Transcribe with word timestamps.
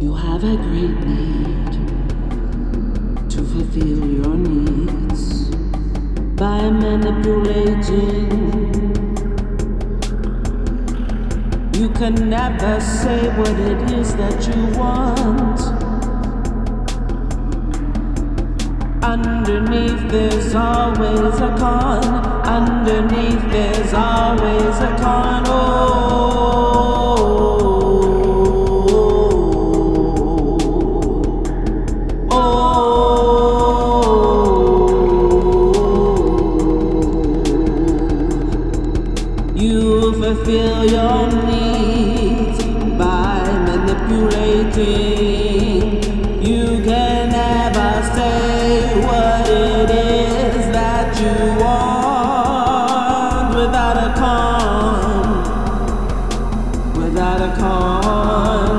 You 0.00 0.12
have 0.14 0.42
a 0.44 0.56
great 0.56 0.98
need 1.06 1.72
to 3.30 3.42
fulfill 3.42 4.06
your 4.06 4.34
needs 4.36 5.48
by 6.36 6.68
manipulating. 6.68 8.64
You 11.74 11.88
can 11.90 12.28
never 12.28 12.80
say 12.80 13.28
what 13.38 13.50
it 13.50 13.90
is 13.92 14.14
that 14.16 14.46
you 14.48 14.78
want. 14.78 15.60
Underneath 19.04 20.10
there's 20.10 20.54
always 20.54 21.40
a 21.40 21.54
con. 21.58 22.04
Underneath 22.44 23.42
there's 23.50 23.94
always 23.94 24.76
a 24.80 24.96
con. 25.00 25.44
Oh. 25.46 25.63
You 39.64 40.12
fulfill 40.12 40.84
your 40.84 41.26
needs 41.46 42.58
by 42.98 43.40
manipulating. 43.64 44.84
You 46.42 46.82
can 46.84 47.30
never 47.30 47.92
say 48.14 48.94
what 49.06 49.48
it 49.48 49.88
is 49.88 50.66
that 50.70 51.18
you 51.18 51.34
want 51.64 53.54
without 53.56 53.96
a 53.96 54.12
con. 54.20 55.32
Without 57.00 57.40
a 57.40 57.50
con. 57.58 58.73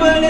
open 0.00 0.27